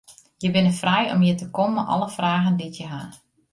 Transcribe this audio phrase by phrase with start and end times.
[0.43, 3.03] Je binne frij om hjir te kommen mei alle fragen dy't je ha.